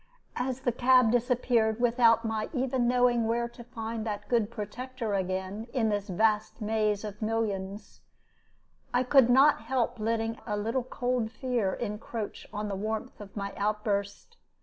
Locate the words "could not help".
9.03-9.99